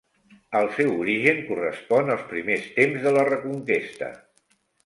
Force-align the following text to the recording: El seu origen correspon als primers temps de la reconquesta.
El 0.59 0.69
seu 0.77 0.95
origen 1.03 1.43
correspon 1.51 2.09
als 2.15 2.25
primers 2.33 2.67
temps 2.81 3.07
de 3.07 3.15
la 3.19 3.29
reconquesta. 3.31 4.11